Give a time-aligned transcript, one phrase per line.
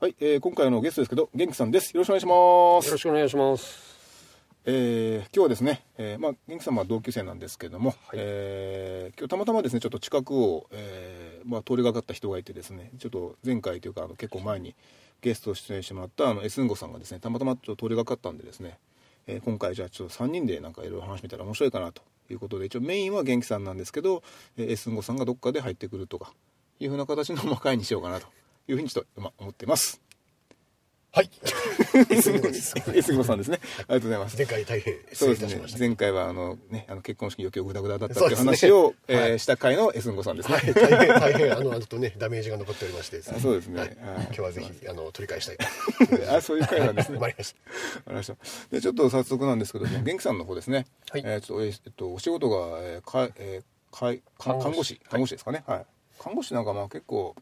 [0.00, 1.92] はい、えー今回のゲストですけど、元気さんです。
[1.94, 2.32] よろしくお願いしま
[2.82, 2.86] す。
[2.86, 3.98] よろしくお願いします。
[4.64, 14.74] えー今日はですね、えーまあ、元気さんは同級生なんですけども、えー今日たまたまですね、ちょっと近くを、えーまあ、通りがかった人がいてですね、ちょっと前回というか、あの結構前に
[15.20, 18.78] ゲスト出演してもらったあのエスンゴさんがですね、たまたまちょっと通りがかったんでですね、
[19.26, 24.22] えー今回じゃあちょっと3人でなんかいろいろ話してみたら面白いかなということで、一応メインは元気さんなんですけど、
[24.56, 26.32] えーエスンゴさんがどっかで入ってくるとか、
[26.78, 28.26] いうふうな形のまあ会にしようかなと
[28.70, 30.00] いうふうにちょっと、まあ、思ってます。
[31.12, 31.30] はい。
[32.08, 32.72] エスンゴです。
[32.94, 33.58] エスンゴさんですね。
[33.60, 34.36] ありがとうございます。
[34.36, 35.62] 前回大変失そうですね。
[35.76, 43.16] 前回はあの、ね、あの結婚式余興グダグダだったっていう話を、えした回のエスンゴさんですね、はい、大変、大変、あの、あのとね、ダメージが残っておりまして。
[43.16, 43.96] ですねあそうですね。
[43.98, 45.56] 今日はぜひ、あの、取り返したい。
[45.58, 46.36] と。
[46.36, 47.16] あそういう回なんですね。
[47.16, 47.58] わかりました。
[47.58, 48.36] わかりました。
[48.70, 51.22] でちょっと早速なんですけども 元気さんの方ですね、はい。
[51.24, 54.94] えーちょっとえっとお仕事が、えーかえーか看護師。
[54.94, 55.64] はい看護師ですかね。
[55.66, 55.86] はい、
[56.20, 57.34] 看護師なんかまあ結構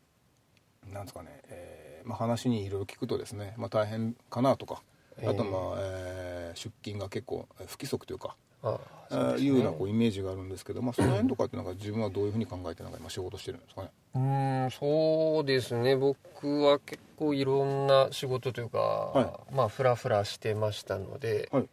[0.93, 4.83] なんですかね、えーまあ、話にいろいろ聞くとですね、まあ、大変かなとか
[5.27, 8.79] あとまあ、えー出勤が結構えー不規則というかあ
[9.11, 13.91] あーいうようなこうイメージがあるんですけど、まあ、その辺とかってなんか自分はどういうふうに考えてなんか今仕事してるんですかね？
[14.15, 15.97] うーん、そうですね。
[15.97, 21.69] 僕は結構いろんな仕事というか、はまあ、フラフラしてましたので、はい。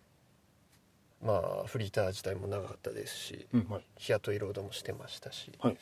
[1.24, 3.86] まあ、フリーター自体も長かったですし、うんはい。
[3.98, 5.78] 日雇い労働もしてましたし、はい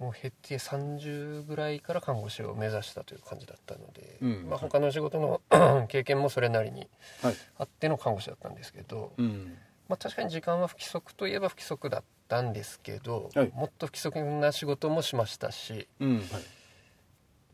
[0.00, 4.46] もう減って30ぐらいから看護師を目指したという感じだったので、うん。
[4.48, 5.42] まあ、他の仕事の
[5.88, 6.88] 経験もそれなりに
[7.22, 7.34] はい。
[7.58, 9.58] あっての看護師だったんですけど、うん。
[9.88, 13.52] まあ、確かに時間は不規則といえば不規則だったんですけど、はい。
[13.54, 16.16] もっと不規則な仕事もしましたしうん。
[16.16, 16.26] はい。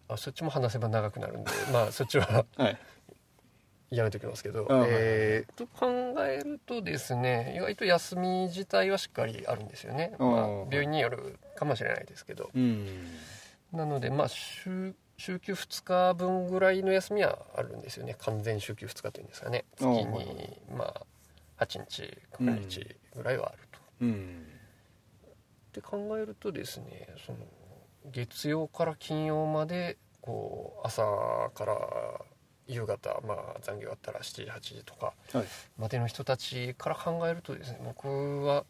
[0.08, 2.78] あそっちも話せば長くなるんで まあそっちははい。
[3.90, 5.86] やめておきますけど、えーと考
[6.24, 12.50] えるとですね意外と休み自体はしっかりあるんですよね、あまあー、病院によるかもしれないですけど。
[12.54, 12.86] うん。
[13.72, 18.14] なのでまあ週週休2日分ぐらいの休みはあるんですよね。
[18.18, 19.64] 完全週休2日というんですかね。
[19.76, 20.84] 月にま
[21.58, 22.02] あ8日
[22.38, 23.78] 9日ぐらいはあると。
[24.02, 24.46] うん。
[25.68, 27.38] って考えるとですねその
[28.12, 31.02] 月曜から金曜までこう朝
[31.54, 31.76] から
[32.66, 35.44] 夕方、まあ、残業あったら7時8時とかはい。
[35.78, 38.64] までの人たちから考えるとですね僕は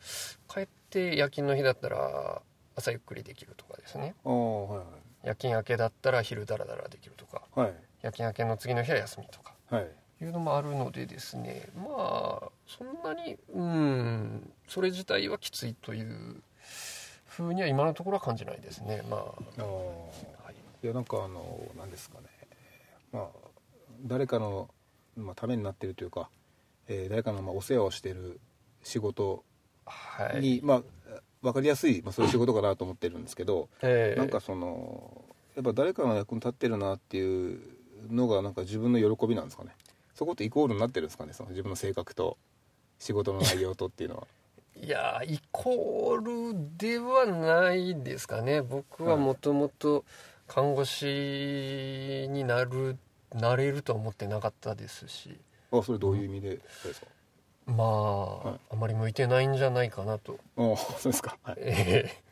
[0.52, 2.42] 帰って夜勤の日だったら
[2.76, 4.14] 朝ゆっくりできるとかですね。
[4.24, 4.86] ああはい
[5.24, 7.42] 夜勤明けだったら昼ダラダラできるとか。
[7.56, 7.74] はい。
[8.02, 9.54] 夜勤明けの次の日は休みとか。
[9.70, 9.90] はい。
[10.22, 11.68] いうのもあるのでですね。
[11.74, 16.42] まあそんなにうんそれ自体はきついという
[17.26, 19.02] ふうには今のところは感じないですね。
[19.10, 19.24] まあ、あ
[19.58, 20.54] あはい、
[20.84, 22.26] いやなんかあのなんですかね。
[23.12, 23.26] まあ
[24.04, 24.70] 誰かの、
[25.16, 26.30] まあ、ためになってるというか、
[26.88, 28.40] えー誰かのまあお世話をしてる
[28.82, 29.44] 仕事
[29.84, 30.40] はい。
[30.40, 30.82] に、まあ
[31.46, 35.24] 分かりやすい、まあ、そういう仕事かなと思ってるんですけど、えーなんかその
[35.54, 37.60] やっぱ誰かの役に立ってるなっていう
[38.10, 39.70] のがなんか自分の喜びなんですかね。
[40.14, 42.36] そこってイコールになってるんですかねその自分の性格と
[42.98, 44.26] 仕事の内容とっていうのは。
[44.74, 48.60] いやイコールではないですかね。
[48.60, 50.04] 僕はもともと
[50.46, 52.98] 看護師になる
[53.34, 55.38] なれるとは思ってなかったですし。
[55.72, 57.06] あそれどういう意味でですか、
[57.66, 58.60] まあ、い。
[58.70, 60.38] あまり向いてないんじゃないかなと。
[60.56, 61.36] ああそうですか。
[61.42, 62.22] はい、ええ。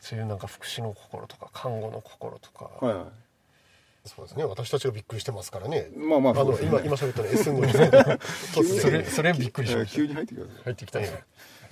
[0.00, 3.04] そういうなんか福祉の心とか看護の心とか、はいはい。
[4.08, 4.44] そうですね。
[4.44, 5.88] 私たちがびっくりしてますからね。
[5.96, 9.06] まあまああの今今喋ったの S の 突それ然。
[9.10, 9.96] それびっくりしえーました。
[9.96, 11.24] 急に入ってきます入ってきたね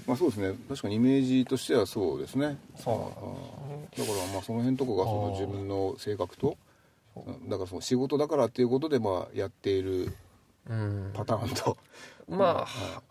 [0.06, 0.54] まあそうですね。
[0.68, 2.56] 確かにイメージとしてはそうですね。
[2.76, 6.56] そうだからまあその辺とかがその自分の性格と
[7.16, 7.20] う。
[7.30, 7.48] ん。
[7.50, 10.14] だからその仕事だからっていうことでまあやっているうん
[11.12, 11.76] パターンと。
[12.28, 13.02] まあ、は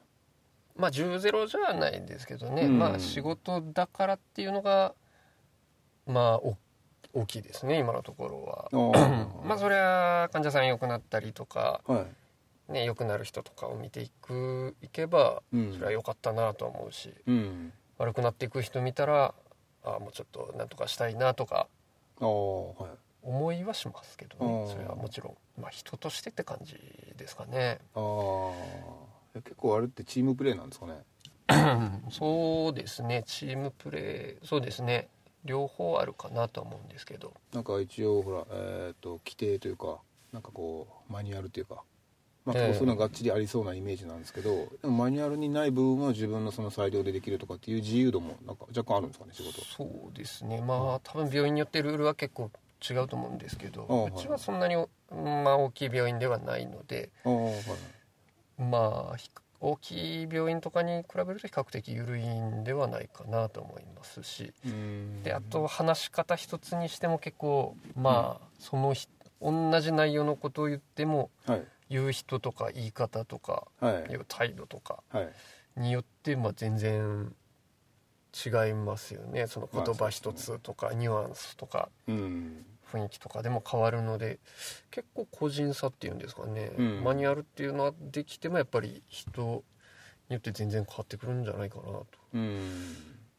[0.76, 2.80] まあ10ゼロじゃないですけどね、うん。
[2.80, 4.94] まあ仕事だからっていうのが
[6.08, 6.58] まあお
[7.14, 8.70] 大きいですね今のところは。
[9.46, 12.06] まあそりゃ患者さん良くなったりとかは
[12.70, 12.74] い。
[12.74, 15.74] ね良くなる人とかを見ていくいけばうん。
[15.74, 17.74] それは良かったなとは思うし、うん。
[17.98, 19.34] 悪くなっていく人見たら
[19.84, 21.68] ああもうちょっとなんとかしたいなとか
[22.20, 26.76] ああはい思いはしますけどあねーそれはもちろん、まあ、人としてって感じ
[27.18, 27.80] ですかね。
[27.96, 31.04] ああ結構あれってチームプレーなんですかね？
[32.10, 33.24] そうですね。
[33.26, 35.08] チームプレーそうですね。
[35.46, 37.34] 両方あるかなとは思うんですけど。
[37.54, 40.00] なんか一応ほらえっ、と規定というか
[40.34, 41.84] なんかこうマニュアルというか。
[42.44, 42.74] まあ、ええ。
[42.74, 44.50] そういうのがっちりありそうなイメージなんですけど、
[44.82, 49.64] でもマニュアルにない部分は自分のその裁量でできるとかっていう自由度もなんか若干あるんですかね仕事。
[49.64, 50.60] そうですね。
[50.62, 52.50] まあ多分病院によってルールは結構
[52.90, 57.12] 違うと思うんですけどうちはそんなに、まあ、大きい病院ではないので
[58.58, 59.30] まあひ
[59.60, 65.24] 大きい病院とかに比べると比較的緩いんではないかなと思いますしうん。
[65.24, 69.08] であと話し方一つにしても結構まあそのひ
[69.40, 71.64] 同じ内容のことを言ってもはい。
[71.90, 74.20] 言う人とか言い方とかはい。
[74.28, 75.30] 態度とかはい。
[75.78, 77.34] によってまあ全然
[78.34, 79.48] 違いますよね。
[79.48, 82.66] その言葉一つとかニュアンスとかうん。
[82.92, 84.40] 雰囲気とかでも変わるので
[84.90, 87.04] 結構個人差っていうんですかね、うん。
[87.04, 89.64] マニュアルっていうのはできてもやっぱり人
[90.30, 92.06] によって全然変わってくるんじゃないかなと。
[92.34, 92.70] うん。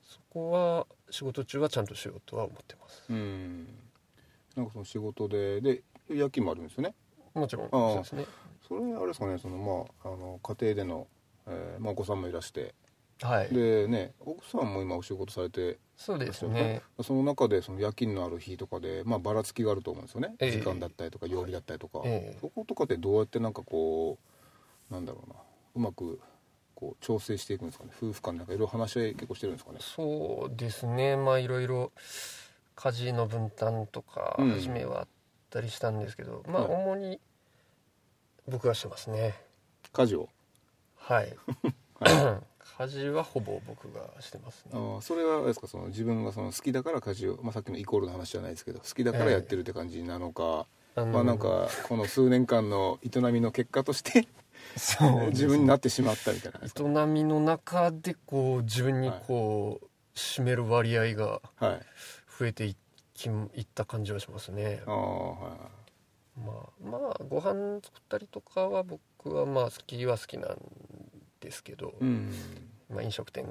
[0.03, 3.05] そこは仕事中はちゃんとしようとは思ってます。
[3.11, 3.67] うん。
[4.57, 6.95] なんかその仕事でで夜勤もあるんですよね。
[7.35, 7.71] もちろん。
[7.71, 8.27] そうですね。
[8.67, 9.39] それあれですかね。
[9.39, 11.07] そのまああの家庭での、
[11.47, 12.75] えーまあ、お子さんもいらして
[13.23, 13.49] はい。
[13.55, 16.83] でね奥さんも今お仕事されてそうですね。
[17.03, 20.51] その中でその夜勤のある日とかで、まあ、ばらつきがあると思うんですよね、ええ。
[20.51, 22.39] 時間だったりとか曜日だったりとか、ええ。
[22.41, 24.19] そことかってどうやってなんかこ
[24.91, 25.37] うなんだろうな
[25.77, 26.21] うまく
[26.75, 27.91] こう調整していくんですかね。
[27.97, 29.79] 夫婦間なんかいろいろ話し合い結構してるんですかね。
[29.81, 31.17] そうですね。
[31.17, 31.93] まあいろいろ
[32.75, 34.51] 家事の分担とかうん。
[34.51, 35.09] 初めはあっ
[35.51, 36.83] たりしたんですけど、まあはい。
[36.83, 37.21] 主に
[38.49, 39.35] 僕がしてますね。
[39.93, 40.29] 家事を。
[40.97, 41.37] はい
[42.79, 45.67] 家事はほぼ僕がしてますあねーそれはあれですか？
[45.67, 54.27] その自分がその好きだから家事を、まあ、さっきのイコールの話じゃないですけど好きだからやってるって感じなのか、あのまあなんかこの数年間の営みの結果として
[54.77, 59.87] そう自分になってしまったみたいな営みの中でこう自分にこう
[60.17, 61.81] 占める割合がはい。
[62.39, 62.77] 増えてい
[63.15, 64.83] きいった感じはしますね。
[64.87, 65.57] ああは
[66.37, 70.57] まあまあご飯作ったりとかは僕はまあ好きは好きなん
[71.43, 72.33] ですけど、いうん
[72.89, 73.45] まあ、飲食店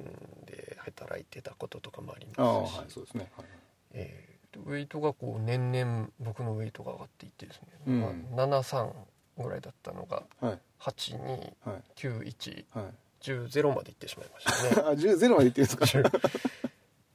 [0.45, 3.45] で働いてたこととかもありますし、はいそうですね、はい。
[3.93, 4.31] えー
[4.65, 8.01] ウェイトがこう年々僕のウェイトが上がっていってですね、うん。
[8.35, 8.91] まあ、73
[9.41, 10.59] ぐらいだったのがはい。
[10.79, 12.85] 829110はい。
[12.85, 13.49] はい。
[13.49, 14.87] ゼロまでいってしまいましたね。
[14.89, 16.11] あ10ゼロまでいってるんですか？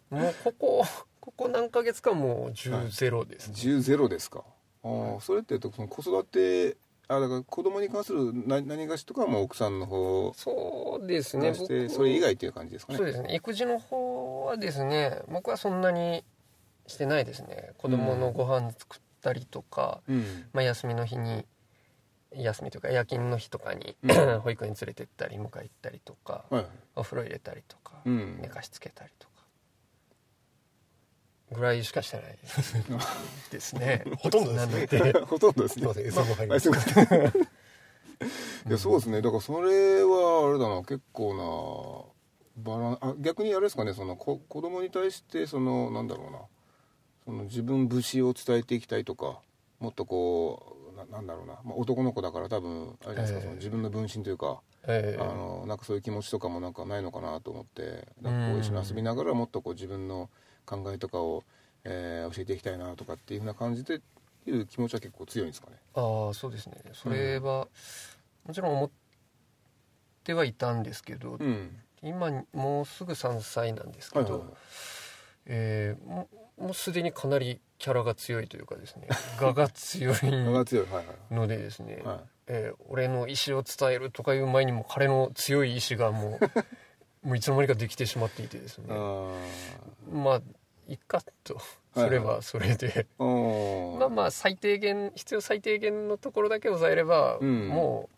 [0.09, 0.85] もうここ
[1.21, 3.55] ここ何ヶ月かもう10ゼロです、ね。
[3.55, 4.43] 10ゼロですか？
[4.83, 6.77] ああそれってその子育て
[7.09, 11.49] あだから子供に関する何何がしとかはもう奥さんの方そうですね。
[11.51, 12.99] がして僕それ以外っていう感じですかね。
[12.99, 13.35] そうですね。
[13.35, 16.25] 育児の方はですね僕はそんなに
[16.87, 17.73] してないですね。
[17.79, 20.25] 子供のご飯作ったりとか、うん。
[20.53, 21.45] まあ、休みの日に
[22.33, 24.41] 休みというか夜勤の日とかに、うん。
[24.41, 26.71] 保育園連れてったり迎え行ったりとか、はいはい。
[26.97, 28.39] お風呂入れたりとか、うん。
[28.41, 29.36] 寝かしつけたりとか
[31.53, 32.39] ぐらいしかしてない。
[33.51, 34.05] ですね。
[34.19, 34.59] ほとんどで
[34.89, 35.13] すね。
[35.27, 35.83] ほとんどですね。
[35.83, 37.47] すいませんりあますすいません。
[38.69, 39.23] いやそうですね。
[39.23, 40.83] だからそれはあれだな。
[40.83, 42.13] 結構
[42.57, 43.93] なバランあ逆にあれですかね。
[43.93, 46.39] そのこ子供に対してそのなんだろうな。
[47.25, 49.41] その自分節を伝えていきたいとか
[49.81, 53.45] もっとこうななんだろうな、まあ、男の子だから多分あれですか、ええ。
[53.45, 60.31] その自分の分身というかえあのなんかそういう気持ちとかもなんかないのかなと思ってなんかこう一緒に遊びながらもっとこう自分の
[60.67, 61.45] 考えとかを、
[61.85, 64.01] えー教えていきたいなとかっていうふうな感じで
[64.47, 65.77] いう気持ちは結構強いんですかね。
[65.95, 66.77] ああそうですね。
[66.93, 67.69] それは、
[68.45, 68.91] もちろん思っ
[70.25, 71.77] てはいたんですけど、うん。
[72.03, 74.57] 今もうすぐ3歳なんですけど、はいはいはい。
[75.47, 79.09] えーももうすでにかなりキャラが強いというかですね。
[79.41, 80.87] 我が強い我が強い。
[80.87, 81.35] はいはい。
[81.35, 82.21] のでですね、はい。
[82.49, 86.51] えー俺の意思を伝えるとかいう前にも彼の強い意志がもう
[87.27, 88.85] もういつの間にかできてしまっていてですね。
[88.89, 89.33] あ
[90.13, 90.43] まあ
[90.89, 91.59] いっかと。
[91.93, 93.99] それはそれで、ーおー。
[93.99, 97.69] まあまあ最低限必要最低限のところだけ抑えれば、うん。
[97.69, 98.09] も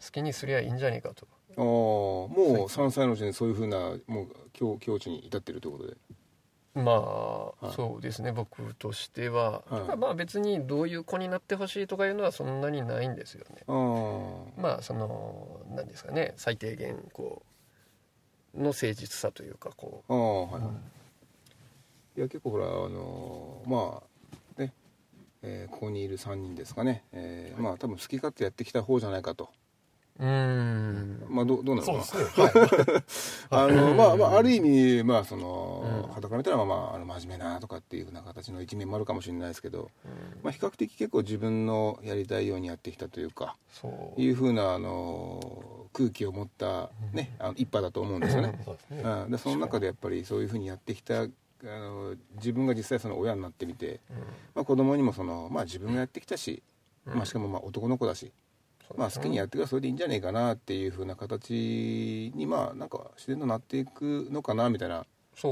[0.00, 1.26] う好きにすりゃいいんじゃねえかと。
[1.56, 1.62] あー。
[1.62, 5.96] もう3歳のうちにそういうふうなもう境境地に至ってるということで。
[6.74, 7.72] まあ、はい。
[7.72, 8.30] そうですね。
[8.30, 9.96] 僕としては、はい。
[9.96, 13.62] まあ別にどういう子になってほしいとかいうのはそんなにないんですよね。
[13.66, 16.34] ああまあその何ですかね。
[16.36, 17.49] 最低限こう
[18.54, 20.70] の誠実さというかこああはいは
[22.16, 24.02] い、いや結構ほらあのーま
[24.56, 24.74] あね、
[25.42, 29.50] えーここにいる3人ですかね、えーまあ多分好き勝手やってきた方じゃないかと
[30.20, 31.26] うん。
[31.30, 33.56] まあどうどうなのかそうなですね。
[33.56, 33.72] はい。
[33.72, 36.12] あのまあまあある意味まあそのうん。
[36.12, 39.90] 傍から見たらまあまああの真面目なとかっていうふうな形の一面もあるかもしれないですけど、
[40.42, 44.20] まあ、比較的結構自分のやりたいようにやってきたというかそう。
[44.20, 48.60] いうふうなあの空気を持ったねあの一派だと思うんですよね。
[48.64, 49.02] そうですね。
[49.02, 51.28] うん、でその中でやっぱりそういうふうにやってきたあ
[51.64, 54.00] の自分が実際その親になってみて、
[54.54, 56.62] まあ、子供にもその、まあ、自分がやってきたし、
[57.06, 57.14] うん。
[57.16, 58.32] まあ、しかもまあ男の子だし、
[58.96, 65.06] まあ、好きにやってくればそれでいいんじゃないかなっていうふうな形にまあなんか自然となっていくのかなみたいな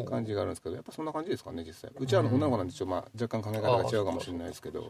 [0.09, 1.91] 感じがあるんですけどやっぱそんな感じですかね実際。
[1.99, 4.83] うちはあの女の子なんでちょっとまあ若干考え方が違うかもしれないですけど。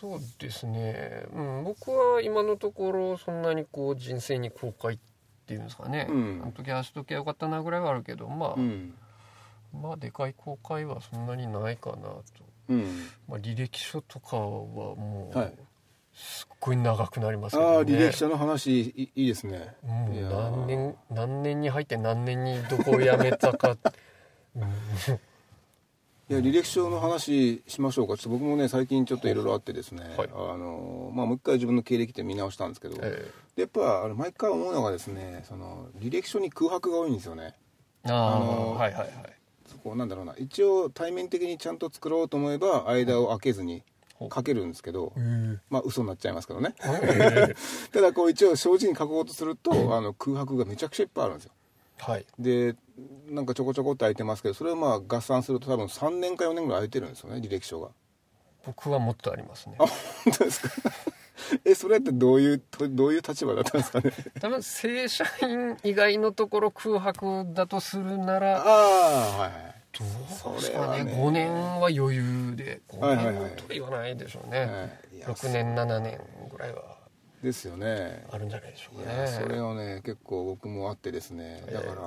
[0.00, 1.24] そうですね。
[1.30, 5.00] そうん、僕は今のところそんなにこう人生に後悔っ
[5.46, 6.40] ていうんですかね、うん。
[6.42, 8.94] あの時ああしときゃよかったなぐらいはあるけどまあ、うん。
[9.72, 12.22] まあでかい後悔はそんなにないかなと、
[12.68, 13.08] うん。
[13.28, 15.54] まあ、履歴書とかはもう、はい
[16.66, 17.76] ごい長くなりますけどね。
[17.76, 19.74] ああ履歴書の話いいいですね。
[19.82, 20.50] もういやー。
[20.50, 23.76] 何年何年に入って何年にどこを辞めたか、
[24.56, 24.62] うん。
[26.28, 28.16] いや履歴書の話しましょうか。
[28.16, 30.28] ちょっと僕もね最近ちょっといろいろあってですね、はい。
[30.34, 37.54] あのまあ、もう一回自分の経歴って見直したんですけど、えでやっぱあの毎回思うのがですねその履歴書に空白が多いんですよね。
[38.04, 39.10] えあのはいはいはい。
[39.66, 40.34] そこなんだろうな。
[40.36, 43.82] 一応対面的にちゃんと作ろうと思えば間を空けずに
[44.20, 45.12] 書けるんですけど、
[45.70, 46.74] まあ嘘になっちゃいますけどね。
[47.92, 51.52] ただこう一応正直に書こうとするとあの空白がめちゃくちゃいっぱいあるんですよ。
[51.98, 52.26] はい。
[52.38, 52.76] で
[53.28, 57.90] なんかちょこちょこって空いてますけどそれをまあ合算すると多分3年か4年ぐらい空いてるんですよね履歴書が。
[58.66, 59.76] 僕はもっとありますね。
[59.78, 60.68] あ本当ですか？
[61.64, 64.12] えそれってどういうとどういう立場だったんですかね？
[64.40, 69.65] 多分正社員以外のところ空白だとするならああはいはい
[70.46, 73.34] どうですそれかねはね5年は余裕で5はいはいはい。
[73.34, 74.64] 年とは言わないでしょうね、は
[75.12, 75.16] い。
[75.16, 76.96] いや6年7年ぐらいは。
[77.42, 78.24] ですよね。
[78.30, 79.18] あるんじゃないでしょいうかね。
[79.20, 81.62] やそれをね結構僕もあってですね。
[81.66, 81.74] ええ。
[81.74, 82.00] だから、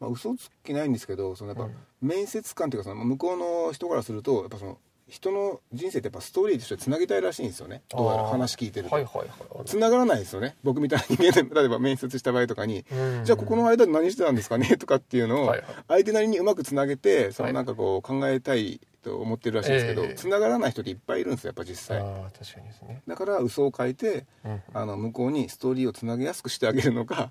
[0.00, 1.74] まあ、嘘つきないんですけどそのやっぱ、うん。
[2.00, 4.78] 面接官っていうかその向こうの人からするとやっぱその
[5.08, 7.82] 人の人生ってやっぱストーリーとしてつなげたいらしいんですよね。
[7.88, 9.28] どうやら話聞いてると、はいはいはい
[9.64, 10.56] つながらないですよね。
[10.62, 13.24] 僕みたいに 例えば面接した場合とかに、うん。
[13.24, 14.76] じゃあここの間で何してたんですかね？
[14.76, 15.54] とかっていうのを
[15.88, 17.54] 相手なりにうまくつなげてそのはい。
[17.54, 20.14] なんかこう考えたいと思ってるらしいんですけど、ええ。
[20.14, 21.98] つながらない人っていっぱいいるんですよやっぱ実際。
[21.98, 27.30] ああ確かにですね、だから嘘を書いてうんあの向こうにストーリーをつなげやすくしてあげるのか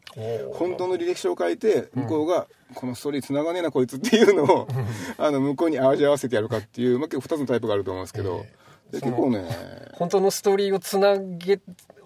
[0.53, 4.67] 本当の履歴書を書いて向こうがこのストーリーつながねえなこいつっていうのを
[5.17, 8.45] あの向こうに味合わせてやるかっていう、まあ、結構2つのタイプがあると思うんですけど、
[8.91, 8.99] でえ。
[8.99, 9.45] その結構ね
[9.93, 11.59] 本当のストーリーをつなげ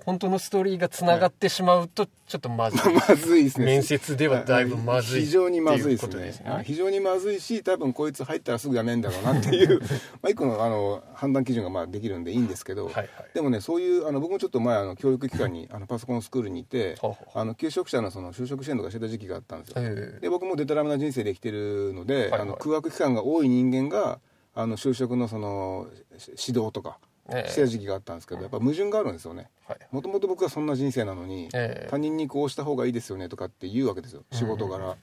[0.05, 2.93] 本当のストーリーがつながってしまうとちょっっとまずい。
[2.93, 3.65] まずいですね。
[3.65, 6.15] 面接ではだいぶまずい非常にまずいですね。
[6.15, 6.49] ですね。
[6.49, 9.79] あ非常にまずいし多分こいつ入ったらすぐ辞めんだろうなっていう
[10.21, 13.09] まあ一個のあの判断基準がまあできるんでいいんですけど、はいはい。
[13.33, 16.97] でもねそういうあの僕もちょっと前あの教育機関にあのパソコンスクールにいて
[17.33, 20.19] あの求職者のその就職支援とかしてた時期があったんですよ、ええ。
[20.21, 24.19] で僕もデタラメな人生で生きてるので、はいあの空白期間が多い人間が
[24.53, 29.49] あの就職のそのし指導とかええしてた時期があったんですけどやっぱ矛盾があるんですよね。
[29.67, 29.79] はい。
[29.91, 31.87] もともと僕はそんな人生なのに、ええ。
[31.89, 34.95] 他人にこうした方がいいですよねとかって言うわけですよ仕事柄、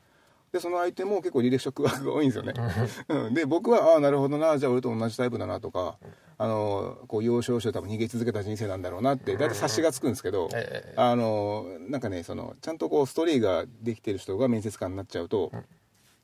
[0.52, 2.54] でその相手も結構履歴書が多いんですよね、
[3.08, 3.35] うん。
[3.35, 5.99] で僕はああなるほどなじゃあ俺と同じタイプだなとか、
[6.38, 10.94] あのこう要所要所多分逃げ続けた人生なんだろうなって大体察しがつくんですけど、ええ。
[10.97, 15.52] あのなんかねそのちゃんとこうストーリーができてる人が面接官になっちゃうと、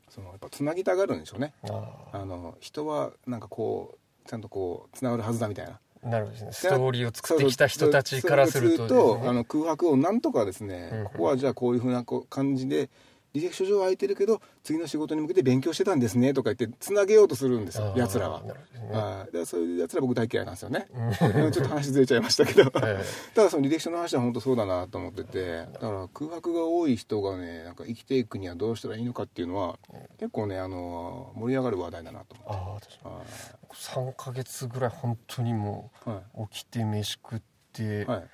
[0.08, 1.52] そのやっぱつなぎたがるんでしょうね。
[1.68, 5.72] ああの人はなんかこうちゃんとこうつながるはずだみたいな。
[5.72, 6.52] あなるほどですね。
[6.52, 9.28] ストーリーを作ってきた人たちからするとね。
[9.28, 11.04] あの空白をなんとかですね、うん。
[11.04, 12.90] ここはじゃあこういうふうな感じで
[13.34, 18.42] 履歴書上は空いてるけど次の仕事に向けて勉強してたんですねとか言ってつなげようとするんですよああやつらは。
[18.42, 18.52] ね。
[18.92, 19.32] はい。
[19.32, 20.86] でそういうやつら僕大嫌いなんですよね。
[20.94, 21.50] うん。
[21.50, 23.02] ちょっと話ずれちゃいましたけど、 え
[23.34, 29.78] ただその履歴書の話は本当そうだなと思っててだから空白が多い人がねなんか生きていくにはどうしたらいいのかっていうのは
[30.18, 32.52] 結構ねあの盛り上がる話題だなと思って。
[32.52, 33.30] ああ確かはに。
[33.72, 35.90] 3ヶ月ぐらい本当にも
[36.36, 38.28] う起きて飯食って、いはい。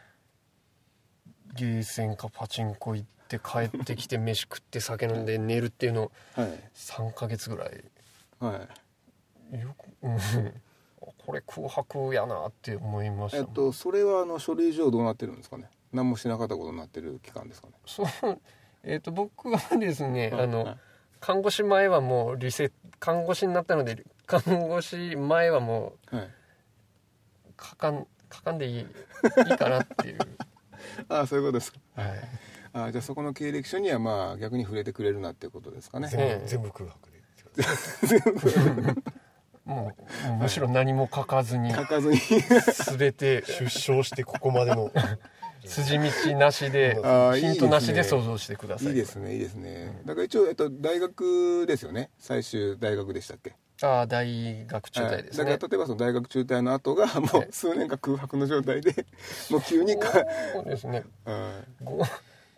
[1.57, 6.71] ゲーセンかパチンコ行って帰ってきて飯食って酒飲んで寝るっていうのをはい。
[6.75, 7.85] 3ヶ月ぐらい。
[8.41, 8.69] は
[9.53, 9.61] い。
[9.61, 10.19] よく、うん、
[11.27, 13.39] これ空白やなって思いました。
[13.39, 15.71] えっとそれはあの書類上どうなってるんですかね？
[15.93, 17.75] 何もしなかったことになってる期間ですかね？
[17.87, 18.41] そう。
[18.83, 20.67] えっと僕はですね、あのはい。
[20.67, 20.79] はい
[21.21, 26.31] 看護師前はもうリセ看護師になったので看護師前はもうはい。
[27.61, 30.19] 書かん書かんでいいいいかなっていう、
[31.11, 31.79] ああそういうことですか。
[31.95, 32.13] はい、あ
[32.73, 36.09] あじゃあそこの経歴書にはまあ逆に触れてくれるなっていうことですかね。
[36.13, 36.47] ええ。
[36.47, 37.21] 全部空白で
[39.65, 39.93] も
[40.27, 42.19] うもうむしろ何も書かずに書かずに。
[42.99, 44.91] 全て出生してここまでの
[45.65, 46.97] 筋道なしで
[47.39, 48.89] ヒントなしで想像してください。
[48.89, 50.01] いいですねいいですね。
[50.07, 52.11] だから一応、えっと、大学ですよね。
[52.19, 53.55] 最終大学でしたっけ？
[53.83, 55.59] ああ大学中退ですね、はい。
[55.59, 59.07] だから例えばその大学中退の後がもう数年間空白の状態で
[59.51, 60.13] もう急にか、
[60.53, 61.05] そうですね。
[61.25, 62.05] は 5,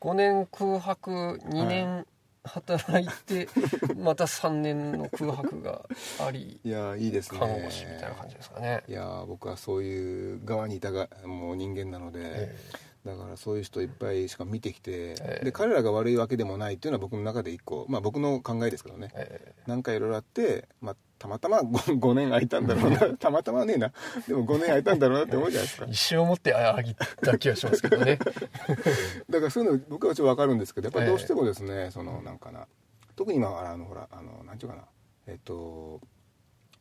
[0.03, 2.05] 5年空白2年
[2.43, 3.49] 働いて
[3.95, 5.83] また3年の空白が
[6.21, 7.39] ありいやいいですね。
[7.39, 8.83] 看護師みたいな感じですかね。
[8.89, 12.57] いや僕はそういう側にいたがもう人間なので、え
[13.05, 14.91] だからそういう人いっぱいしか見てきて、
[15.21, 15.45] ええ。
[15.47, 19.11] で彼らが悪いわけでもないっていうのは僕の中で一個まあ僕の考えですけどね。
[19.15, 22.99] えなんかいろいろあって、まあ、たまたま 5, 5年空いたんだろうな。
[23.17, 23.93] たまたまねえな。
[24.29, 25.87] でも5年空いたんだろうなって思うじゃないですか。
[25.89, 28.19] え 一生持ってあげた気がしますけどね。
[29.29, 32.69] だからそういうの僕はちょっと分かるんですけどやっぱりどうしてもですね、そのなんかな。
[33.17, 34.85] 特に今あのほらあのなんていうかな。
[35.27, 36.01] えっと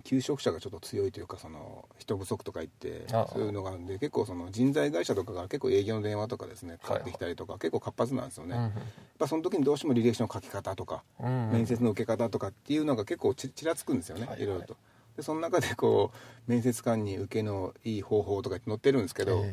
[0.02, 8.72] 求職者がちょっと強いというかその人不足とか言ってそういうのがあるんで結構その人材会社とかから結構営業の電話とかですねかかってきたりとか、結構活発なんですよね、やっ
[9.20, 14.60] ぱその時にどうしても履歴書の書き方とか、面接の受け方とかっていうのが結構ちちらつくんですよね、はいろい。
[14.60, 14.76] ろと。
[15.18, 19.44] でその中でこう面接官に受けのいい方法とか載ってるんですけど、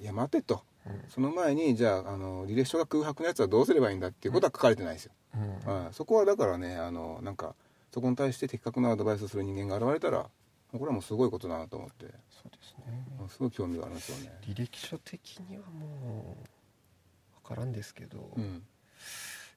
[0.00, 1.02] いや待てと、うん。
[1.08, 7.54] その前にじゃああの履歴書が空白のやつはどうすればいいんだっていうことは書かれてないですよ、うんはいそこはだからねあのなんか
[7.90, 10.28] そこに対して的確なアドバイスをする人間が現れたら
[10.72, 12.06] これはもうすごいことだなと思って。
[12.30, 13.06] そうですね。
[13.20, 14.38] うんすごい興味があるんですよね。
[14.42, 18.62] 履歴書的にはもう分からんですけど、うん。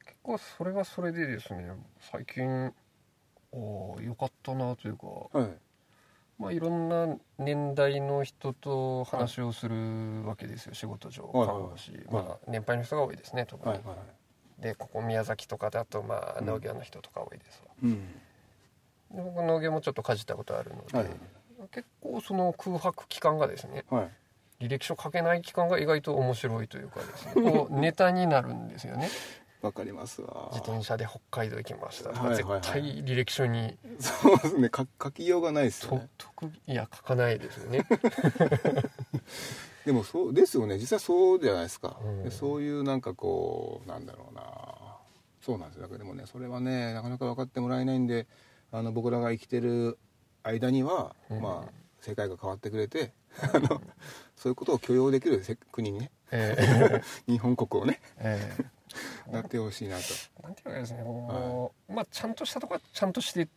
[0.05, 1.69] 結構それはそれでですね
[2.11, 2.73] 最近
[3.51, 5.07] おーよかったなというか、
[5.37, 5.49] はい。
[6.39, 11.25] まあ、いろんな年代の人と話をするわけですよ、仕事上。
[11.25, 14.20] はい看護師、はいまあ、年配の人が多いですね特に、はいはい
[14.61, 16.45] でここ宮崎とかだとまあうん。
[16.45, 18.07] 農業の人とか多いですわ、うん。
[19.11, 21.07] で僕農業もちょっとかじったことあるので、はい。
[21.71, 24.65] 結構その空白期間がですねはい。
[24.65, 29.09] 履歴書書けない期間が意外と面白いというかですね こうネタになるんですよね。
[29.61, 30.49] わかりますわ。
[30.51, 32.61] 自転車で北海道行きましたとか、はいはいはい。
[32.61, 34.69] 絶対履歴書にそうですね。
[34.69, 36.09] か書きようがないですね。
[36.17, 37.85] 特いや書かないですよね。
[39.85, 40.77] でもそうですよね。
[40.77, 42.23] 実際そうじゃないですか、うん。
[42.23, 44.41] でそういうなんかこうなんだろうな
[45.41, 45.83] そうなんですよ。
[45.83, 48.27] だけどでもねそれはねなかなか分かってもらえないんで
[48.71, 49.97] あの僕らが生きてる
[50.43, 51.41] 間には、うん。
[51.41, 53.13] まあ世界が変わってくれて
[53.53, 53.79] あの
[54.35, 57.01] そういうことを許容できるせ国にねえ
[57.31, 58.57] 日本国をねえ
[59.29, 59.31] え。
[59.31, 60.03] なってほしいなと。
[60.39, 63.47] えなんていうかですねこう、まあちゃんとしたとこはちゃんとして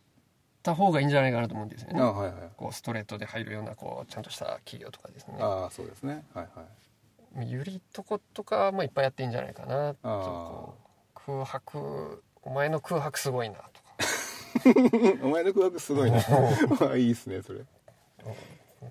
[0.62, 2.00] た方がいいんじゃないかなと思うんですよね。
[2.00, 5.38] あはいはいこうストレートで入るようなこうちゃんとした企業とかですね。
[5.40, 6.24] ああそうですね。
[6.34, 7.50] はいはい。
[7.50, 10.93] ゆりとことかもいっぱいやっていいんじゃないかなとあう
[11.26, 13.70] 空白お前の空白すごいなとか。
[15.22, 16.18] お前の空白すごいな。
[16.80, 17.60] ま あいいですねそれ。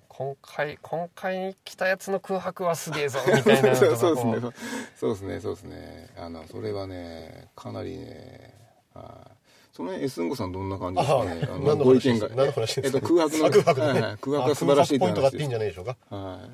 [0.08, 4.40] 今回今回来たやつの空白はすげえぞみたいな そうかそうですね。
[4.40, 4.52] こ
[4.96, 6.10] そうですねそうですね。
[6.16, 8.54] あのそれはねかなりね
[8.94, 9.30] はい。
[9.72, 11.40] その辺エスンゴさんどんな感じですかね？
[11.50, 12.28] あのご意見が。
[12.28, 12.98] 何の話ですか？
[12.98, 13.92] えっと空白のあ空白のね。
[13.92, 14.18] はいはい。
[14.20, 15.96] 空白が素晴らしいポイントがあっていいんじゃゃないでしょうか？
[16.10, 16.48] はさ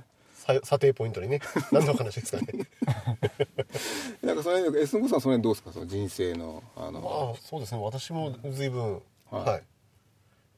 [0.64, 1.40] 査定ポイントにね。
[1.72, 2.46] 何の話ですかね。
[4.22, 5.72] い なんかその辺エスンゴさんその辺どうですか？
[5.72, 7.80] その人生のあまあのそうですね。
[7.82, 9.44] 私も随分はい。
[9.44, 9.62] はい。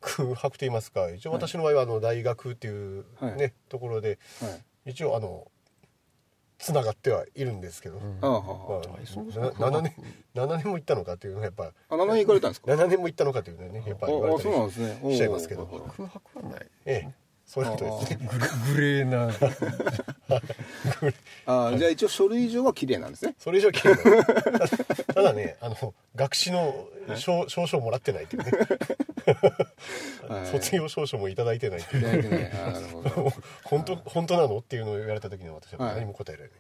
[0.01, 1.11] 空白と言いますか。
[1.11, 3.37] 一応私の場合はあの大学っていうはい。
[3.37, 4.49] ねところでは
[4.87, 4.91] い。
[4.91, 5.47] 一応あの
[6.59, 7.97] つながってはいるんですけど。
[7.99, 9.95] ううんああはまああそうあそうな7年
[10.35, 14.71] 7年も行ったのかっていうのがやっぱあ7年行かれたんですか？7年も行ったのかというのはねやっぱり言われたり
[15.15, 15.67] しちゃいますけど。
[15.67, 17.22] 空白はないええ
[17.53, 18.29] そういうことですね。
[18.75, 19.31] グレーな。
[21.45, 23.35] ああじゃあ一応書類上は綺麗なんですね。
[23.39, 24.25] それ以上綺麗な
[25.15, 28.51] ただねあの学士の証証書をもらってないっていうね。
[30.29, 30.47] はい。
[30.51, 32.01] 卒業証書もいただいてないってい
[33.65, 34.57] 本当本当なの？
[34.57, 36.59] っていうのを言われた時には私は何も答えられない、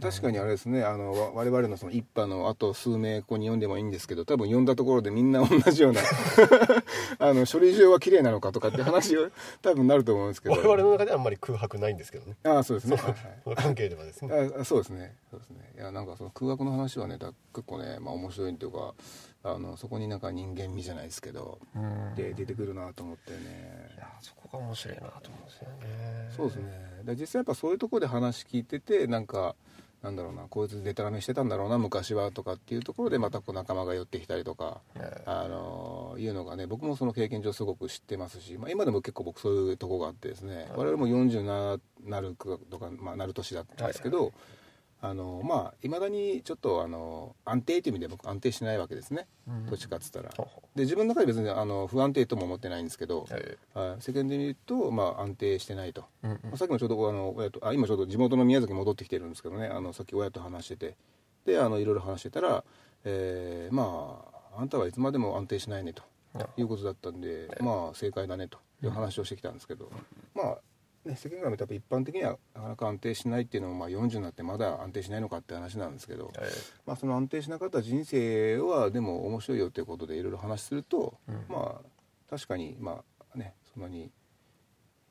[0.00, 6.00] 確かにあれですねあのわ我々のその一派のあと数名ここに読んでもいいんですけど多分読んだところでみんな同じような
[7.18, 9.30] あの処理上は綺麗なのかとかって話を
[9.62, 10.54] 多分なると思うんですけど。
[10.54, 12.36] 我々の中ではあんまり空白ないんですけどね。
[12.44, 12.98] ああそうですね。
[13.56, 14.34] 関係ではですね。
[14.34, 15.14] はいあそうですね。
[15.30, 15.72] そうですね。
[15.76, 18.94] いやなんかその空白の話はねだ結構ね、まあ、面白いというか
[19.44, 22.14] あのそこになんか人間味じゃないですけどうん。
[22.14, 23.90] で出てくるなと思ってね。
[23.96, 26.30] いやそこが面白いなと思うんですよね。
[26.36, 27.02] そうですね。
[27.04, 29.54] で実際やっぱそういうところで話聞いててなんか
[30.06, 44.32] なんだろうなこいつデタラメしてたんだろうな昔はとかっていうところでまたこう仲間が寄ってきたりとか、えあのいうのがね僕もその経験上すごく知ってますし、まあ、今でも結構僕そういうとこがあってですね我々も40ななるとか、まあ、なる年だったんですけど、
[45.02, 49.66] あのまあいまだにちょっとあの安定という意味で僕安定してないわけですね、うん。
[49.66, 50.30] どっちかっつったら。
[50.30, 54.02] で自分の中で別にあの不安定とも思ってないんですけど、えはい。
[54.02, 56.04] 世間で見ると、まあ、安定してないと。
[56.22, 56.38] うんうん。
[56.44, 59.66] まあさっきもちょうどあの親とあ今ちょうど地元の宮崎に戻ってきてるんですけどね。
[59.66, 60.96] あのさっき親と話してて。
[61.44, 62.64] であのいろいろ話してたら、
[63.04, 64.20] えーま
[64.56, 66.02] ああんたはいつまでも安定しないねと。
[66.34, 69.90] あいうことだったんで、まあ正解だねという話をしてきたんですけど、
[70.34, 70.58] まあ
[71.06, 76.50] ね、世間から見たら一般的にはなかなか安定しないっていうのも、まあ、40になってまだ安定しないのかって話なんですけど、え
[76.84, 81.44] まあ、その安定しなかった人生はでも面白いよっていうことでいろいろ話すると、うん。
[81.48, 81.86] まあ
[82.28, 84.10] 確かにまあねそんなに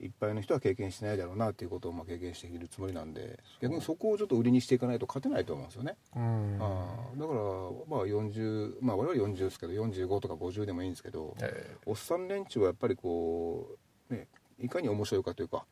[0.02, 5.96] いっぱいの人は経験しないだろうなっていうことをまあ経験しているつもりなんで逆にそこをちょっと売りにしていかないと勝てないと思うんですよね。
[6.16, 6.58] うん。
[6.62, 6.66] あ
[7.14, 7.40] あだから
[7.88, 11.78] まあ40まあ我々40ですけど45とか50でもいいんですけど、え。
[11.86, 13.78] おっさん連中はやっぱりこ
[14.10, 14.28] うね
[14.60, 15.66] いかに面白いかというか、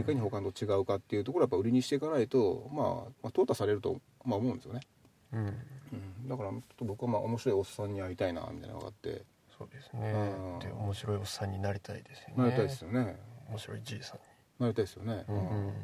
[0.00, 4.80] いかに他と違うかっていうところをやっぱ売りにしていかないと、まあ、まあ淘汰されると、まあ、思うんですよね、
[5.32, 5.46] うん。
[5.46, 5.46] う
[6.26, 9.22] ん、だからちょっと僕はまあ面白いおっさんに会いたいなみたいなのがあって。
[9.58, 10.12] そうですね。
[10.12, 10.58] うん。
[10.60, 12.34] で面白いおっさんになりたいですよね。
[12.36, 13.16] なりたいですよね。
[13.48, 15.66] 面白いじいさんなりたいですよね、に、うん。
[15.68, 15.78] だか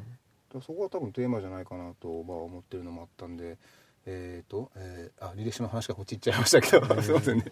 [0.55, 3.57] らそこは多分テーマじゃないかなと、まあ、思ってるのもあったんで
[4.05, 7.45] えーとえーあ履歴書の話がこっち行っちゃいましたけどすいませんね。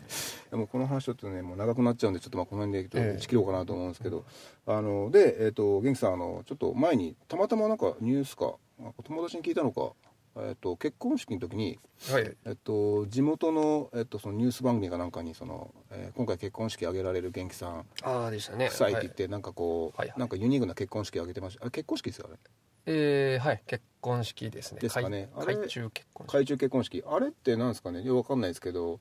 [0.50, 4.26] でもこの話ちょっとねもう長くなっちゃうんでちょっとまあこの辺でちょっと打ち切ろうかなと思うんですけど、
[4.66, 8.56] あのでえっ、と元気さんあのちょっと前にたまたまなんかニュースか
[9.04, 9.92] 友達に聞いたのか、
[10.38, 11.80] えっと結婚式の時に、
[12.12, 12.36] はい。
[12.46, 18.68] えっと地元の,、えっとそのニュース番組かなんかにその、えー今回結婚式挙げられる元気さんああでしたね。
[18.72, 20.20] 夫妻って言って、なんかこう、はいはい。
[20.20, 21.66] なんかユニークな結婚式挙げてました。
[21.66, 22.40] あ結婚式ですよあれ
[22.88, 24.80] えーはい結婚式ですね。
[24.80, 25.30] ですかね。
[25.36, 26.38] 海中結婚式。
[26.38, 27.04] 海中結婚式。
[27.06, 28.02] あれってなんですかね。
[28.04, 29.00] よくわかんないですけど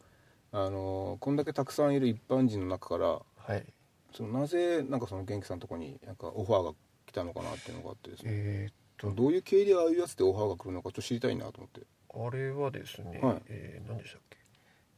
[0.53, 3.65] あのこんだけたくさんいる一般人の中からはい。
[4.13, 6.73] そのなぜなんかその元気さんのとこになんかオファーが
[7.07, 9.13] 来たのかなっていうのがあってですね、えーっと。
[9.15, 11.83] どういう経緯でああいうやつでオファーが来るのかちょっと知りたいなと思って。
[12.15, 13.43] あれはですね、はい。
[13.49, 14.39] えー何でしたっけ。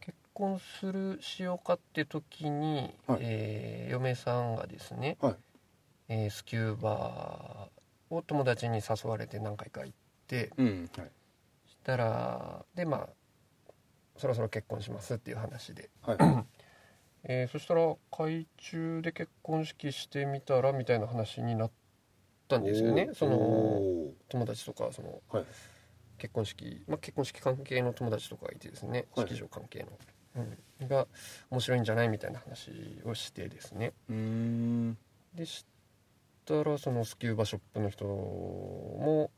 [0.01, 3.19] 結婚するしようかって時に、はい。
[3.23, 5.35] えー嫁さんがですね、はい。
[6.09, 7.69] えースキューバ
[8.11, 11.11] を友達に誘われて何回か行ってうんはい。
[11.67, 13.09] したらでまあ
[14.17, 16.19] そろそろ結婚しますっていう話で、はい。
[17.25, 21.71] えーそしたら海中で結婚式してみたらみたいな話になっ
[22.49, 23.11] たんですよね。
[23.15, 25.47] そのお友達とかそのーはい。
[26.19, 29.29] 結婚式、まあ、結婚式関係の友達とかがいてですねはい。
[29.29, 29.89] 式場関係の、
[30.81, 31.07] うん、が
[31.51, 32.73] 面白いんじゃないみたいな話
[33.05, 33.93] をしてですね。
[34.11, 34.13] う
[35.35, 35.65] でし
[36.49, 39.31] たらそのスキューバショップの人も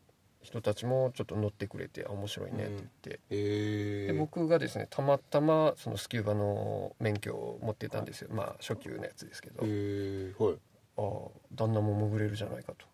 [0.42, 2.87] 人たちもちょっと乗ってくれてあ面白いねって言っ
[3.18, 10.59] て、えー、で僕がですねたまたまそのスキューバの免許を持ってたんですよ、まあ初級のやつですけど、えー、はい。
[10.96, 12.87] ああ旦那も潜れるじゃないかと。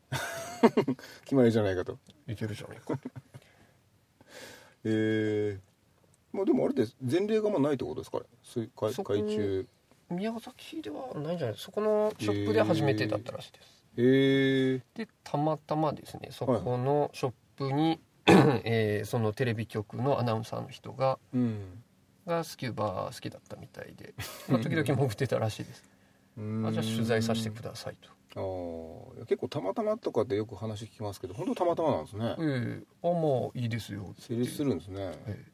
[1.25, 1.99] 決まりじゃないかと。
[2.27, 2.99] いけるじゃないかと。
[4.85, 5.61] えー、
[6.33, 8.25] まあでもあれで前例がまあないってことですかね？
[9.05, 9.67] 海中。
[10.09, 11.57] 宮崎ではないんじゃない？
[11.57, 21.83] そこのショップで初めてだったらしいです、えー、でたまたまですねそこのショップに、 えーそのテレビ局のアナウンサーの人がうん。
[22.27, 24.13] がスキューバー好きだったみたいで、
[24.49, 25.85] まあ、 時々潜ってたらしいです。
[26.65, 28.11] あじゃあ取材させてくださいと。
[28.35, 29.17] あー。
[29.17, 33.09] いや結構たまたまとかってよく話聞きますけど本当たまたまなんですね、「ええ。
[33.09, 35.13] あまあいいですよ」って成立するんですね。
[35.27, 35.47] え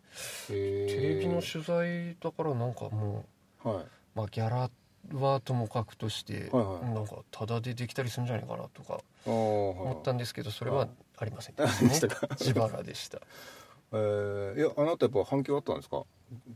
[0.50, 0.52] え。
[0.52, 0.54] ー。
[0.54, 3.26] えテレビの取材だからなんかも
[3.62, 4.70] はい、う、まあ、ギャラ
[5.12, 6.94] はともかくとして、はいはい。
[6.94, 12.28] なんかタダでできたりするんじゃないかなとか思ったんですけどそれはありません でしたか？
[12.38, 13.18] 自腹でした。
[13.92, 16.02] えーいやあなたやっぱ反響あったんですか？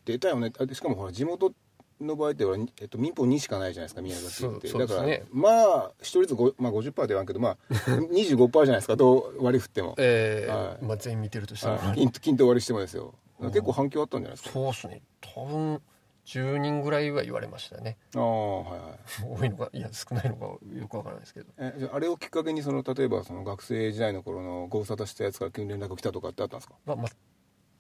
[0.05, 0.53] 出たよね。
[0.73, 1.53] しかもほら地元
[2.01, 4.79] の場合ってほら、えっと、民法2しかないじゃないですか宮崎って。
[4.79, 7.57] ねだからまあ一人ずつご、まあ、50%ではんけどまあ
[8.11, 10.85] 25%じゃないですかどう割り振っても、ええはい。
[10.85, 11.97] まあ、全員見てるとしたら、はい。
[11.97, 13.15] 均均等割りしてもですよ。
[13.41, 14.51] うん結構反響あったんじゃないですか？
[14.55, 15.03] そうですね。
[15.21, 15.83] 多分
[16.27, 17.97] 10人ぐらいは言われましたね。
[18.15, 19.39] ああはいはい。
[19.41, 21.47] 多いのかいや少ないのかよくわからないですけど。
[21.57, 26.97] えじゃああれをきっかけにその例えばその学生時代の頃のご無沙汰したやつから急に連絡来たとかってあったんですか、まあ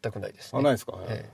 [0.03, 0.61] 全くないですね。
[0.61, 1.29] あないですか、え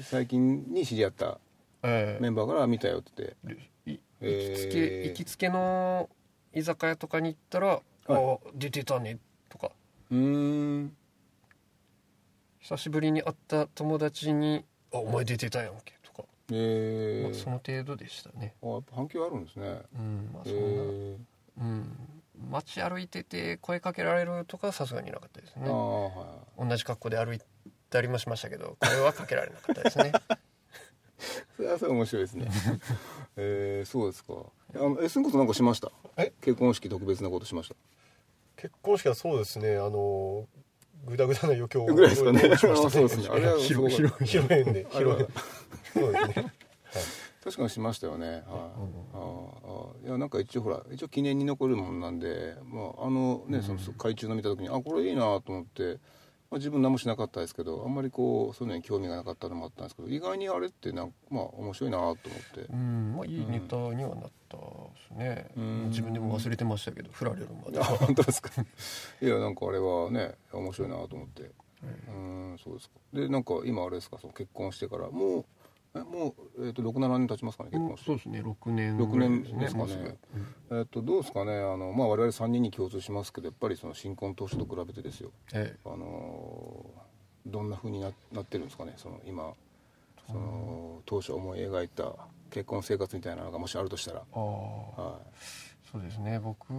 [0.00, 1.38] 最近に知り合った
[1.82, 2.22] ええ。
[2.22, 3.36] メンバーから見たよって。
[3.84, 6.08] 行きつけ行きつけの
[6.54, 9.18] 居酒屋とかに行ったら「あ出てたね」
[9.50, 9.72] とか。
[10.10, 10.96] うーん。
[12.60, 15.94] 久しぶりに会った友達に「あお前出てたやんけ」
[16.52, 17.30] えー。
[17.30, 18.54] まあ、その程度でしたね。
[18.62, 19.80] あやっぱ反響あるんですね。
[19.94, 21.16] うんまあえそんな、ー
[21.58, 21.96] うん。
[22.50, 25.62] 街歩いてて声かけられるとかはさすがになかったですね。
[25.66, 26.68] ああはい。
[26.68, 27.40] 同じ格好で歩い
[27.90, 30.12] たりもしましたけど声はかけられなかったですね。
[31.56, 32.48] それはそれ面白いですね。
[33.36, 34.34] えー、そうですか。
[34.74, 35.90] あのえすんことなんかしました？
[36.18, 36.32] え？
[36.42, 37.74] 結婚式特別なことしました。
[38.56, 39.76] 結婚式はそうですね。
[39.76, 40.46] あの
[41.06, 42.40] グダグダな余興をぐらいですかね。
[42.56, 43.28] そうですね。
[43.30, 43.40] あれ
[44.72, 45.26] で
[45.92, 46.52] そうですね。
[47.44, 48.26] 確かにしましたよね。
[48.26, 48.70] はい、あ
[50.04, 55.98] あいやなんか一応ほら一応記念に残るもんなんで、まあ、あのねその海中の見た時にあこれいいなと思って
[56.50, 62.72] まあ、自分何もしなかったですけどあんまりこうそういうのに興味がなかったのもあったんですけど意外にあれってなんまあ面白いなと思って。
[62.72, 63.14] うん。
[63.16, 64.62] まあいいネタにはなったで
[65.08, 65.88] すね、うん。
[65.88, 67.80] 自分でも忘れてましたけど振られるまで。
[67.80, 68.50] あ本当ですか。
[69.20, 71.50] いやなんかあれはね面白いなと思って。
[71.82, 72.94] うんそうですか。
[73.12, 75.10] でなんか今あれですかその結婚してから。
[75.10, 75.44] もう
[75.96, 80.16] えもう、えー、と67年経ちますかね結婚そうですね6年6年ぐらいですかね。
[80.70, 85.30] えっとどうですかねあの、まあ、我々3人に共通しますけどやっぱりその新婚当初と比べてですよ。
[85.52, 85.78] ええ。
[85.84, 87.06] あのー
[87.46, 89.52] どんな風にななってるんですかねその今
[90.26, 92.12] その当初思い描いた
[92.50, 95.20] 結婚生活みたいなのがもしあるとしたら、は
[95.92, 96.40] そうですね。
[96.40, 96.72] 僕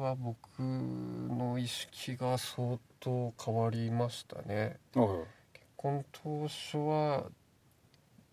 [0.00, 4.78] は僕の意識が相当変わりましたね。
[4.94, 5.08] い、はい。
[5.52, 7.24] 結婚当初は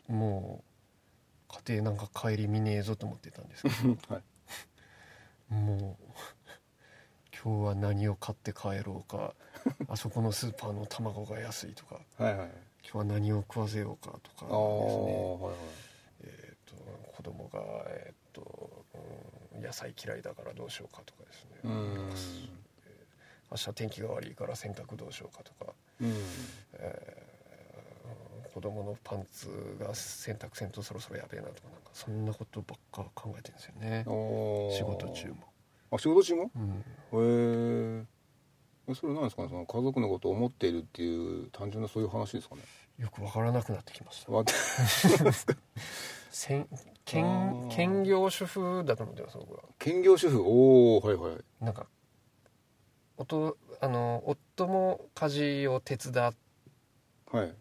[0.08, 0.64] も
[1.50, 3.98] う家庭なんか顧みねえぞと思ってたんですけど。
[4.14, 5.54] はい。
[5.54, 6.08] もう
[7.44, 9.36] 今日は何を買って帰ろうか。
[9.88, 12.00] あそこのスーパーの卵が安いとか。
[12.18, 12.50] はいはい
[12.84, 14.56] 今日は何を食わせようかとかですああね
[15.40, 15.56] はい
[16.26, 16.76] えー、と
[17.16, 18.86] 子供がえっ、と、
[19.54, 21.60] うん野菜嫌いだからどうしようかとかですね。
[23.50, 26.14] 明日天気が悪いから洗濯どうしようかとか、うん。
[26.74, 27.33] えー
[28.54, 29.48] 子供のパンツ
[29.80, 34.04] が洗濯せんとそろそろやべえなとかなんかそんなことばっか考えてるんですよね。
[34.78, 35.36] 仕事中も、
[35.92, 36.52] あ仕事中も？
[36.56, 38.06] うん、へ
[38.90, 39.48] えそれなんですかね？
[39.50, 42.62] その家族のことを思っているっていう単純なそういう話ですかね？
[43.00, 44.32] よくわからなくなってきました。
[46.46, 47.68] 兼ー。
[47.70, 49.64] 兼業主婦だと思ってます僕は。
[49.80, 50.42] 兼業主婦？
[50.42, 51.38] おおはいはい。
[51.60, 51.88] なんか
[53.18, 56.34] 夫あの夫も家事を手伝っ
[57.32, 57.54] はい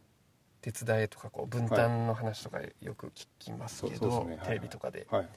[0.62, 4.36] 手伝えとかこう分担の話とかよく聞きますけど、ね。
[4.36, 4.46] はい。
[4.46, 5.28] テレビとかで、はい。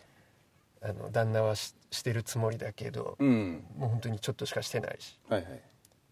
[0.82, 3.66] あの旦那はししてるつもりだけど、うん。
[3.76, 5.62] もう本当にちょっとしかしてないしはいはい。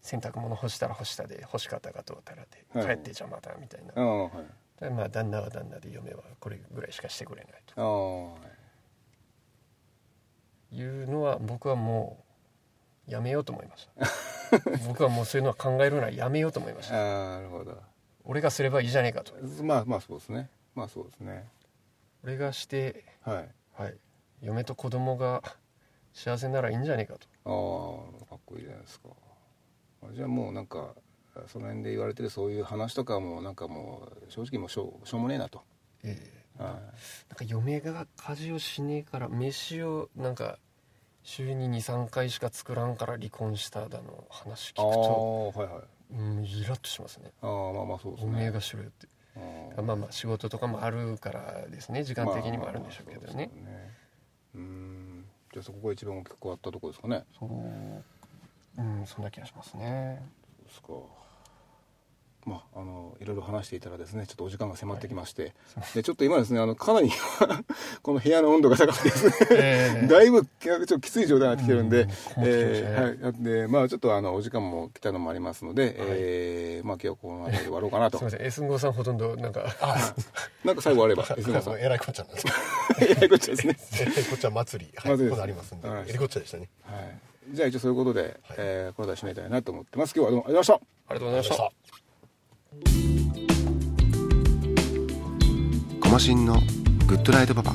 [0.02, 2.96] 洗濯物干したら干したで干し方がどうたらで、はい。
[2.96, 4.02] 帰って邪魔だみたいな。
[4.02, 4.30] はい。
[4.80, 8.40] でまあ旦那は旦那で嫁はこれぐらいしかしてくれないああはい
[10.70, 12.24] というのは僕はも
[13.06, 13.88] うやめようと思いまし
[14.50, 14.58] た。
[14.88, 16.94] 僕はもうそういうのは考えるのはやめようと思いました。
[16.94, 17.80] なるほど
[18.24, 19.34] 俺がすればいいじゃねえかと。
[19.62, 20.48] まあまあそうですね。
[20.74, 21.46] まあそうですね。
[22.22, 23.48] 俺がしてはい。
[23.74, 23.94] はい。
[24.42, 25.42] 嫁と子供が
[26.12, 27.26] 幸せならいいんじゃねえかと。
[27.44, 29.08] ああかっこいいじゃないですか。
[30.02, 30.94] あじゃあもうなんか
[31.48, 35.62] その辺で言われてるそういう話とかもなんかもう正直もうしょうしょうもねえなと、
[36.02, 36.16] え
[36.58, 36.62] え。
[36.62, 36.80] はなん
[37.36, 40.58] か嫁が家事をしねえから飯をなんか
[41.22, 47.32] 週に23回しか作らんから離婚しただの話聞くい、ああとはいはいうんイラッとしますね。
[47.40, 49.08] ああまあまあそうですおねめえがしろよって。
[49.82, 52.04] まあまあ仕事とかもあるからですね。
[52.04, 53.80] 時間的にもあるんでしょうけどね,、まあまあ
[54.52, 55.24] そうん。
[55.52, 57.24] じゃあそこが一番大きく変わったところですかね。
[57.38, 57.50] そう。
[58.76, 60.22] うんそんな気がしますね。
[60.58, 61.23] そうですか
[62.46, 65.54] まあ、あのいろいろ話していたらですねちょっとお時間が迫ってきまして、
[65.94, 67.10] でちょっと今ですねあのかなり
[68.02, 70.06] この部屋の温度が高くてですね、ええ。
[70.08, 78.18] だいぶちょっときつい状態になってきてるんで、うんえーはい、でまあちょっとあのお時間も来たのもありますので、えーまあ今日はこの辺りで終わろうかなと。
[78.18, 78.46] すみません。
[78.46, 79.64] S ンゴさんほとんどなんか
[80.64, 81.78] なんか最後あればあ泉川さん。
[81.78, 82.46] えらいこっちゃなんです
[83.00, 83.76] えらいこっちゃですね。
[84.00, 84.92] えらいこっちゃ祭り。
[84.96, 85.88] はい祭りここありますんで。
[85.88, 86.04] はい。
[86.06, 86.68] えらいこっちゃでしたね。
[86.82, 87.18] はい。
[87.50, 90.14] じゃあ一応そういうことで、えーこの度は締めたいなと思ってます。
[90.14, 90.94] 今日はどうもありがとうございました。
[91.08, 91.83] ありがとうございました
[96.00, 96.60] コマシンの
[97.06, 97.74] グッドナイトパパ。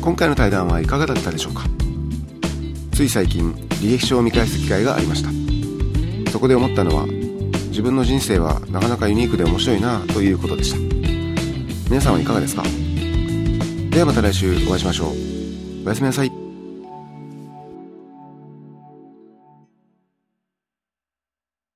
[0.00, 1.64] 今回の対談はいかがだったでしょうか？
[2.92, 5.30] つい最近履歴書を見返す機会がありました。
[6.30, 10.78] そこで思ったのは自分の人生はなかなかユニークで面白いなということでした。
[11.88, 12.62] 皆さんはいかがですか？
[13.90, 15.86] ではまた来週お会いしましょう。
[15.86, 16.41] おやすみなさい。